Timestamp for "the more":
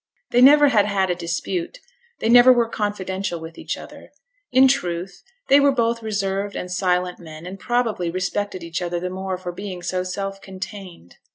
8.99-9.37